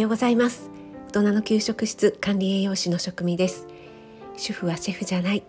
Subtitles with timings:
[0.00, 0.70] ようございます。
[1.08, 3.66] 大人の給食室管理栄養士の職味です。
[4.36, 5.42] 主婦はシェフじゃない。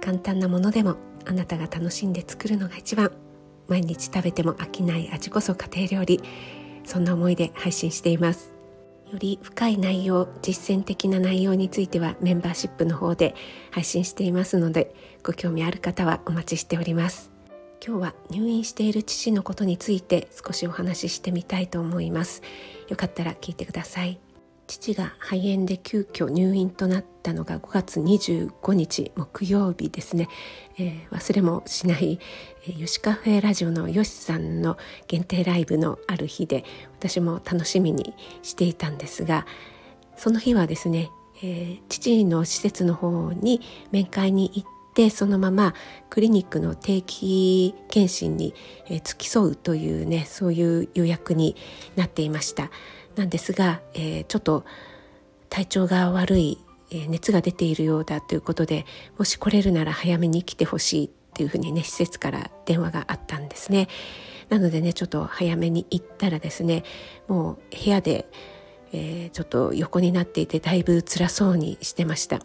[0.00, 0.96] 簡単なものでも
[1.26, 3.12] あなたが楽しんで作るのが一番。
[3.68, 6.20] 毎日食べても飽きない味こそ家庭料理。
[6.84, 8.54] そんな思いで配信しています。
[9.12, 13.34] より深い内容実践的な内容についてはメンバーシップの方で
[13.70, 14.94] 配信していますので
[15.24, 17.29] ご興味ある方はお待ちしております。
[17.84, 22.42] 今日は入院している父のことについて少しお話ししてみたいと思います。
[22.88, 24.20] よかったら聞いてください。
[24.66, 30.28] 父が肺炎で急遽入院となったのが5月25日木曜日ですね、
[30.78, 32.20] えー、忘れもしない、
[32.68, 36.64] えー、ヨシカフェラジオのヨシさんの限定ライブのある日で
[37.00, 39.44] 私も楽しみにしていたんですが
[40.16, 41.10] その日はですね、
[41.42, 43.60] えー、父の施設の方に
[43.90, 44.79] 面会に行って
[45.10, 45.74] そのまま
[46.10, 48.54] クリニックの定期検診に、
[49.04, 51.56] 付き添うというねそういう予約に
[51.96, 52.70] なっていました。
[53.16, 54.64] なんですが、えー、ちょっと
[55.48, 56.58] 体調が悪い、
[56.90, 58.86] えー、熱が出ているようだということで
[59.18, 63.88] もし来れるなら早めに来てほしいっていうふうにね施設から電話があったんですね。
[64.48, 66.82] なのでねちょっと早めに行ったらですね
[67.28, 68.28] もう部屋で、
[68.92, 72.40] えー、ちょっと横になっていてだいぶ辛そうにしてました。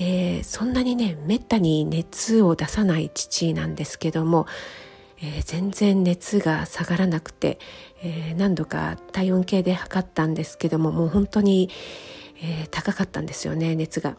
[0.00, 4.46] でそんなにねめったに熱を出さない父なんですけども
[5.22, 7.58] えー、全然熱が下がらなくて、
[8.02, 11.68] えー、何度か体温計で測ったんですけどももう本当に、
[12.42, 14.16] えー、高かったんですよね熱が。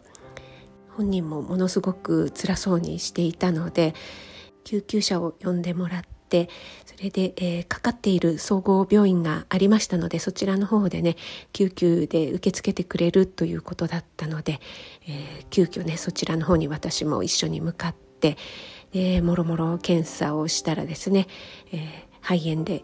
[0.96, 3.94] 本人もものすごく辛そうにしていたので
[4.62, 6.21] 救急車を呼んでもらって
[6.84, 11.16] それで、えー、かかっている総合病院がありましたのでそちらの方でね
[11.52, 14.60] 救急で受け付けてくれるということだったので、
[15.06, 18.36] えー、急遽ねそちらの方に私も一緒に向かって、
[18.92, 21.26] えー、もろもろ検査をしたらですね、
[21.72, 21.80] えー、
[22.20, 22.82] 肺炎で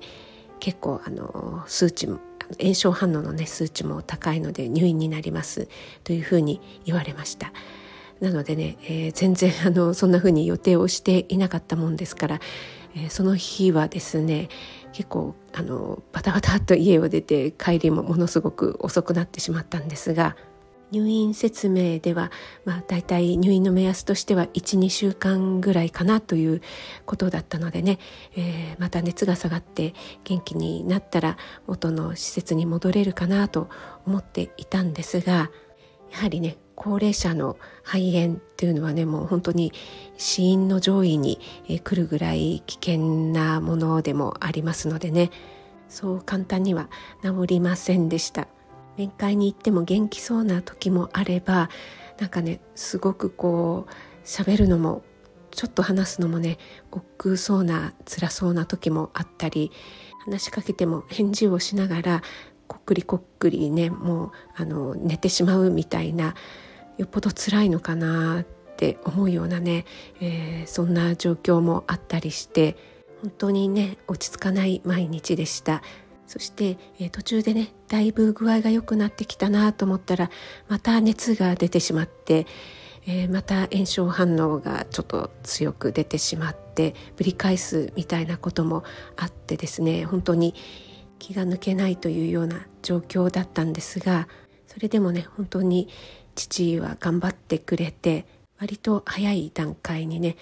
[0.60, 2.18] 結構あの数値も
[2.60, 5.68] 炎症反応のね数値も高いので入院になります
[6.04, 7.52] というふうに言われました。
[8.20, 12.40] なのでね、えー、全然あのそんなふうに予定をしていなかったもんですから、
[12.94, 14.48] えー、その日はですね
[14.92, 20.36] 結構あのバタバタっと家を出て帰りもものすごく遅くなってしまったんですが
[20.90, 22.30] 入院説明では、
[22.64, 26.62] まあ、大体入院の目安としては12週間ぐらいかなという
[27.04, 27.98] ことだったのでね、
[28.36, 29.94] えー、また熱が下がって
[30.24, 33.68] 元気になったら元の施設に戻れるかなと
[34.06, 35.50] 思っていたんですが
[36.10, 39.72] やはりね高齢者の肺炎っていうのはねもう本当に
[40.16, 45.32] 死因の上位に来るぐらい危険なものでもありますのでね
[45.88, 46.88] そう簡単には
[47.24, 48.46] 治りませんでした。
[48.96, 51.68] 面会に行っても元気そうな時もあれば
[52.20, 53.92] なんかねすごくこう
[54.24, 55.02] 喋るのも
[55.50, 56.58] ちょっと話すのもね
[56.92, 59.72] 億劫そうな辛そうな時もあったり
[60.24, 62.22] 話しかけても返事をしながら
[62.66, 66.34] こっくりこっくりねもうあの寝てしまうみたいな
[66.98, 68.44] よっぽど辛いのかなっ
[68.76, 69.86] て思うようなね、
[70.20, 72.76] えー、そんな状況もあったりして
[73.22, 75.82] 本当にね落ち着かない毎日でした。
[76.26, 80.30] そして、えー、途中でねだいぶ具合が良くなってきたなと思ったら
[80.68, 82.46] また熱が出てしまって、
[83.06, 88.84] えー、また炎症反応がちょっと強く出てしまってぶり返すみたいなことも
[89.16, 90.54] あってですね本当に
[91.18, 94.28] 気が抜けないというような状況だったんですが
[94.66, 95.88] それでもね本当に
[96.38, 98.24] 父は頑張ってくれて
[98.60, 100.36] 割と早い段階にね、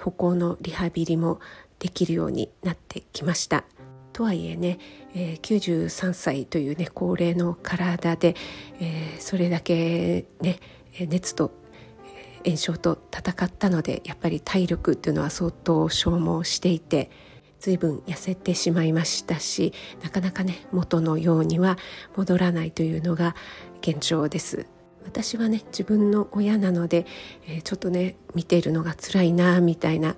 [0.00, 1.40] 歩行のリハビリも
[1.78, 3.64] できるようになってきました。
[4.12, 4.78] とはいえね、
[5.14, 8.34] え、93歳というね高齢の体で、
[8.80, 10.58] え、それだけね
[10.98, 11.52] 熱と
[12.44, 17.10] 炎症と戦ったのでやっぱり体力っていうのは相当消耗していて
[17.60, 21.78] 随分痩せてしまいましたしなかなかね元のようには
[22.16, 23.36] 戻らないというのが
[23.82, 24.66] 現状です
[25.04, 27.06] 私はね自分の親なので、
[27.46, 30.16] えー、ちょっとね見ているのが辛いなみたいな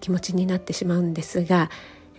[0.00, 1.70] 気持ちになってしまうんですが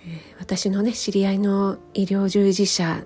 [0.07, 3.03] え私のね知り合いの医療従事者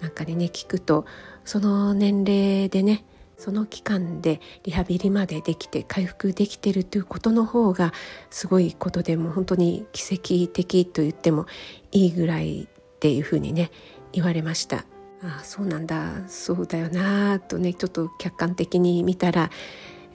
[0.00, 1.04] なんかにね聞くと
[1.44, 3.04] その年齢でね
[3.36, 7.92] その期間でリハビリまでできて回復できてるということの方が
[8.30, 11.46] すごいことでも本当に奇跡的と言っても
[11.90, 13.70] いいぐらいっていうふうにね
[14.12, 14.86] 言われました。
[15.24, 16.28] あそうなんだ。
[16.28, 19.50] そうだよなとねちょっと客観的に見たら、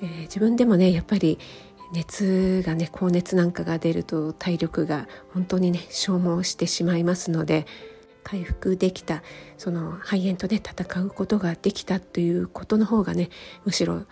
[0.01, 1.39] えー、自分でもねやっぱり
[1.91, 7.65] 熱がね高熱なんかが出ると体力が本当にね消耗してしまいますので
[8.23, 9.23] 回復できた
[9.57, 13.29] その肺炎とね戦うことができたということの方がね
[13.65, 14.03] むしろ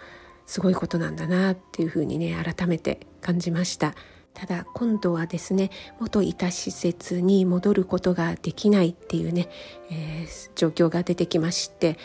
[0.48, 3.94] すごいことなんだなっていうふうにね改めて感じました。
[4.38, 9.50] ただ今度はですね元いた施設に戻ることができないっていうね、
[9.90, 11.98] えー、状況が出てきまして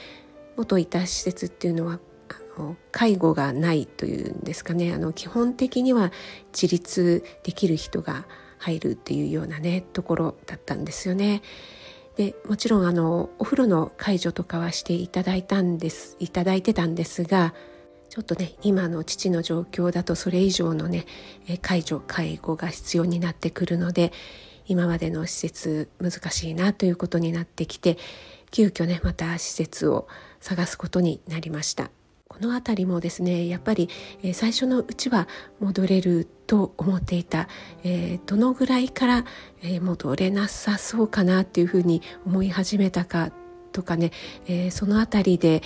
[0.56, 2.00] 元いた施設っていうのは
[2.56, 6.11] あの介護がないというんですかねあの基本的には
[6.55, 8.25] 自立できる人が
[8.56, 11.43] 入るっていうようなねところだったんですよね。
[12.17, 17.55] でもちろんあのお風呂の介助とかはしていただいたんですいただいてたんですが
[18.12, 21.06] ちょっとね今の父の状況だとそれ以上のね
[21.62, 24.12] 介助介護が必要になってくるので
[24.66, 27.96] 今までの施設難しいなということになってきて
[28.50, 30.08] 急遽ねまた施設を
[30.40, 31.90] 探すことになりました。
[32.28, 33.90] この辺りもですねやっぱり、
[34.32, 35.28] 最初のうちは
[35.60, 37.46] 戻れると思っていた、
[37.84, 39.24] えー、どのぐらいから、
[39.82, 43.32] 戻れなさそうかなっていうふうに思い始めたか
[43.72, 44.12] とかね、
[44.46, 45.62] えー、その辺りで、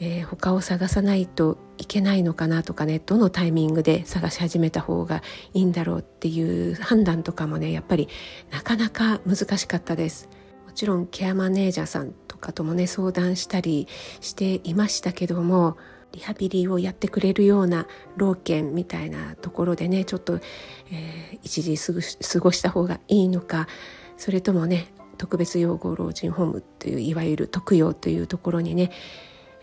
[0.00, 5.22] えー、他を探さないといけないのかなとかねどのタイミングで探し始めた方が
[5.52, 8.08] いいんだろうっていう判断とかもねやっぱり
[8.50, 10.30] なかなか難しかったです。
[10.66, 13.86] もちろんケアマネージャーさんとかともね相談したり
[14.20, 15.76] していましたけども
[16.12, 20.40] リハビリをやってくれるような老犬みたいなところでねちょっと、
[20.90, 23.68] えー、一時過ごした方がいいのか
[24.16, 24.88] それともね
[25.18, 28.90] 特別養護老人ホームといういわゆる特養というところにね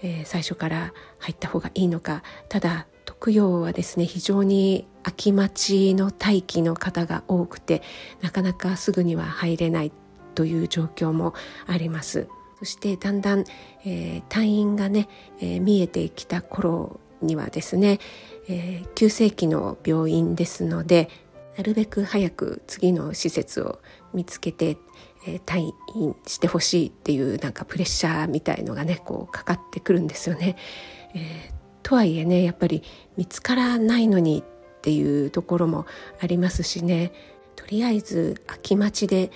[0.02, 7.82] えー、最初から入った方がいいのかただ特養はですね非常に空き待ちの待機の方が多くて
[8.22, 9.92] なかなかすぐには入れない
[10.36, 11.34] という状況も
[11.68, 12.28] あります。
[12.60, 13.44] そしてだんだん、
[13.86, 15.10] えー、退院がね、
[15.40, 18.00] えー、見えてきた頃にはですね、
[18.48, 21.10] えー、急性期の病院ですので
[21.58, 23.80] なるべく早く次の施設を
[24.14, 24.78] 見つけて
[25.26, 30.56] えー、退院してほしいっていうなんかプレッシャーみたいのがねこうかかってくるんですよね。
[31.14, 31.54] えー、
[31.84, 32.84] とはいえねやっぱり
[33.18, 35.86] 見つからないのにっていうところも
[36.22, 37.12] ありますしね
[37.56, 39.32] とりあえず空き待ちで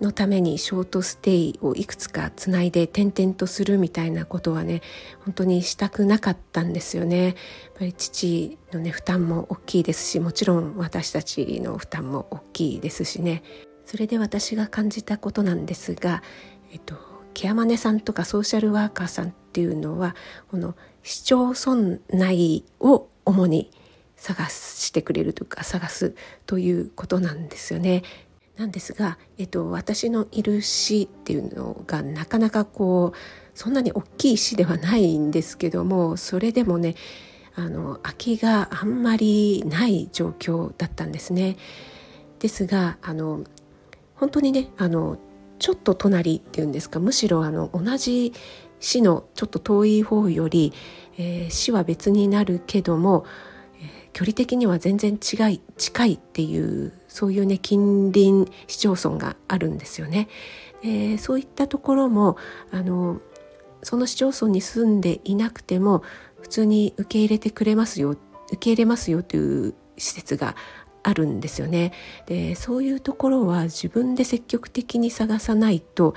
[0.00, 4.80] のためにショートステイをいくつかつないで転々とするみたいなことはね
[5.24, 7.24] 本当にしたくなかったんですよね。
[7.24, 7.34] やっ
[7.78, 13.42] ぱり父のね負担も大きいですしもちろん私たちの負担も大きいですしね
[13.88, 16.22] それで私が感じたことなんですが、
[16.72, 16.94] えっと、
[17.32, 20.14] ケアマネさんとかソーシャルワーカーさんっていうのは
[20.50, 23.70] この市町村内を主に
[24.14, 26.14] 探してくれるというか探す
[26.44, 28.02] ということなんですよね。
[28.58, 36.94] なんですが、えっと、私のいる市っていうのがなかなかこうそんなに大きい市ではないんですけどもそれでもね
[37.54, 41.56] あの空きがあんまりない状況だったんですね。
[42.38, 43.44] ですがあの
[44.18, 45.18] 本当にねあの
[45.58, 48.32] ちょっと隣っていうんですかむしろあの同じ
[48.80, 50.72] 市のちょっと遠い方より、
[51.16, 53.24] えー、市は別になるけども、
[53.80, 60.28] えー、距離的には全然違い近いっていうそういうね近隣市町村があるんですよね。
[60.82, 62.36] えー、そういったところも
[62.70, 63.20] あの
[63.82, 66.02] その市町村に住んでいなくても
[66.40, 70.54] 普通に受け入れてくれますよ受け入れますよという施設が
[71.02, 71.92] あるんですよね。
[72.26, 76.14] でそういうところは自分で積極的に探さないと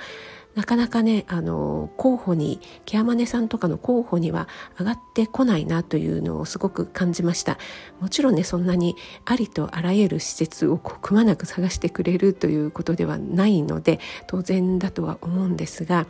[0.54, 4.48] なかなかねあの候補にケアマネさんとかの候補には
[4.78, 7.58] 上がってこないなというのをすごく感じました
[8.00, 8.94] もちろんねそんなに
[9.24, 16.06] ありとあらゆる施設をくまなく探してくれるということではないので当然だとは思うんですが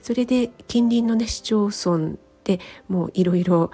[0.00, 3.70] それで近隣のね市町村でもういろいろ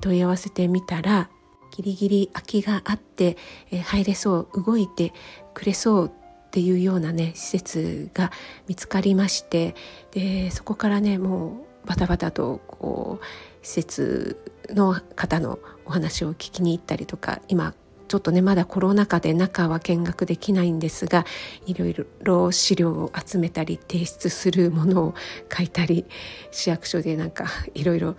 [0.00, 1.30] 問い合わせてみたら
[1.70, 3.36] ギリギリ空きがあって、
[3.70, 5.12] えー、入れそう動いて
[5.54, 6.10] くれそうっ
[6.50, 8.32] ていうようなね施設が
[8.66, 9.74] 見つかりまして
[10.12, 13.24] でそこからねもうバタバタとこう
[13.66, 17.74] 施設の方のお話を聞きに行ったりとか今
[18.08, 21.24] ちょっとねまだコロナ禍で中は見学できないんですが
[21.66, 25.14] いろいろ資料を集めたり提出するものを
[25.54, 26.06] 書いたり
[26.50, 28.16] 市役所でなんかいろいろ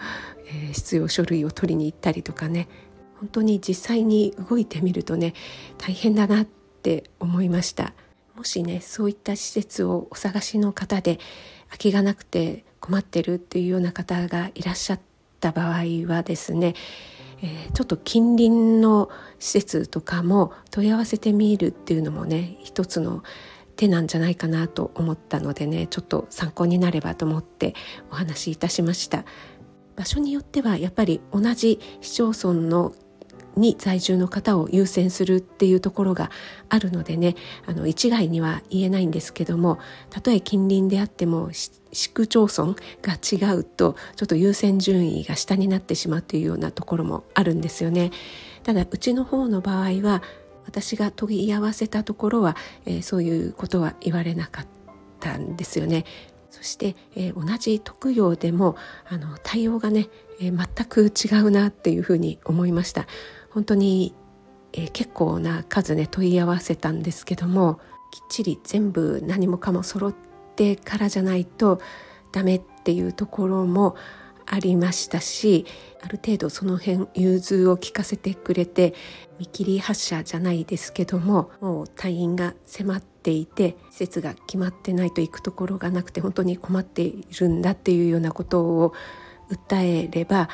[0.74, 2.68] 必要書類を取りに行ったりとかね
[3.20, 5.34] 本当に実際に動いてみるとね
[5.78, 7.94] 大変だなって思いました。
[8.36, 11.20] もしねそういった施設をお探しの方で
[11.70, 15.00] 空きがなくて困ってるっていうような方がいらっしゃっ
[15.40, 16.76] た場合はですね、
[17.42, 19.10] えー、ちょっと近隣の
[19.40, 23.24] 施設とかも問い合わせてみるっていうのもね一つの
[23.76, 27.74] 手なんじゃないかなと思ったのでねちょっと参考になればと思って
[28.12, 29.26] お話しいたしました。
[29.96, 32.94] 場所によってはやっぱり同じ市町村の
[33.58, 36.32] に在住の方を優先するっていうところが
[36.70, 37.36] あるのでね
[37.66, 41.52] あの一概には言えないんですけどもたとえ近隣であっても
[41.92, 48.12] 市区町村が違うとちょっと優先順位が下になってしまうというようなところもあるんですよね。
[48.64, 50.22] ただうちの方の場合は
[50.66, 54.68] 私が問い合わせたところは、えー、そういうことは言われなかっ
[55.22, 56.04] たんですよね。
[56.52, 58.76] そして、えー、同じ特養でも
[59.08, 60.10] あの対応がね、
[60.40, 63.06] えー、全く違うなっていうふうに思いました
[63.58, 64.14] 本当に、
[64.72, 67.80] えー、結構な数ね問い合わせたんですけども
[68.12, 70.16] きっちり全部何もかも揃っ
[70.56, 71.82] てからじゃないと
[72.32, 73.96] ダメっていうところも
[74.46, 75.66] ありましたし
[76.04, 78.94] ある程度その辺融通を聞かせてくれて
[79.40, 88.94] 見切り発車じゃないですけどももう退院が迫っていて施設が決まってないと行くところがなくて本当に困っているんだっていうようなことを
[89.50, 90.48] 訴えれば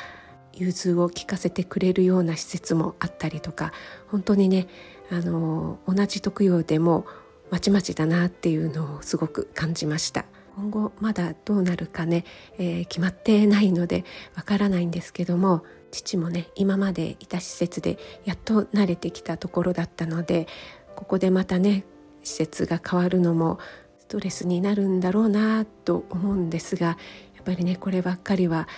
[0.56, 3.72] 融通を聞かせてくれるような施設もあったりとか
[4.08, 4.66] 本当にね
[5.10, 7.06] あの同じ特養でも
[7.50, 10.24] まちまちだなっていうのをすごく感じました。
[10.56, 12.24] 今後まだどうなるかね、
[12.58, 14.04] えー、決まってないので
[14.36, 20.46] わからないんですけども父もね今までいた施設でやっと慣れてきたところだったので
[20.94, 21.84] ここでまたね
[22.22, 23.58] 施設が変わるのも
[23.98, 26.96] ストレスになるんだろうなと思うんですがや
[27.40, 28.68] っぱりねこればっかりは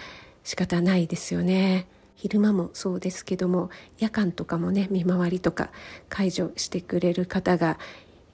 [0.46, 1.88] 仕方ないですよね。
[2.14, 5.70] 昼間もそうですけども夜間とかもね見回りとか
[6.08, 7.78] 解除してくれる方が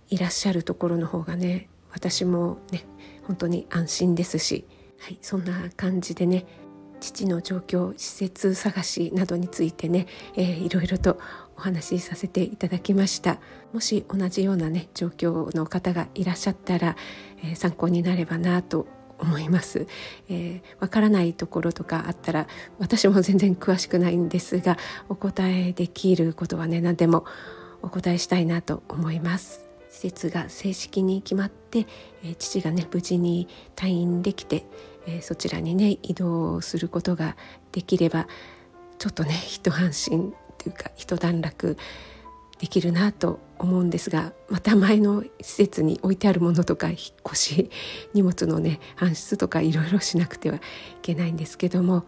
[0.09, 2.85] いらっしゃるところの方がね私もね
[3.27, 4.67] 本当に安心ですし、
[5.01, 6.45] はい、そんな感じでね
[7.01, 11.19] 父の状況施設探しなどについてね、えー、いろいろと
[11.57, 13.41] お話しさせていただきました
[13.73, 16.95] もし同じようなね状況の方がいらっしゃったら、
[17.43, 18.87] えー、参考になればなと
[19.23, 19.87] 思います、
[20.29, 22.47] えー、わからないところとかあったら
[22.79, 24.77] 私も全然詳しくないんですが
[25.09, 27.25] お答えできることはね何でも
[27.83, 29.69] お答えしたいなと思います。
[29.91, 31.87] 施設が正式に決まって、
[32.25, 34.65] えー、父がね無事に退院できて、
[35.07, 37.37] えー、そちらにね移動することが
[37.73, 38.27] できれば
[38.99, 41.77] ちょっとね一安心というか一段落
[42.59, 47.71] できるなと思うんですがまた前の施設に置いてあるものとか引っ越し
[48.13, 50.61] 荷物のね搬出とかいろいろしなくてはい
[51.01, 52.05] けないんですけども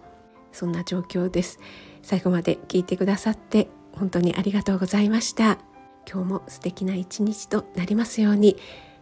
[0.53, 1.59] そんな状況です。
[2.03, 5.59] 最後まで聞いてくださって本当にありがとうございました。
[6.11, 8.55] 今日も素敵な一日となりますように。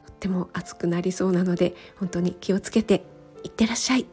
[0.07, 3.05] とっても暑くなりそうなので本当に気をつけて
[3.45, 4.07] いってらっしゃい。